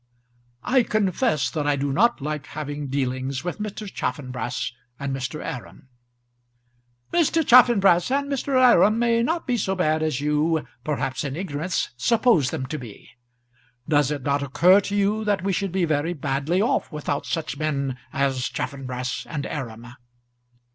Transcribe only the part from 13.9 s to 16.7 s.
it not occur to you that we should be very badly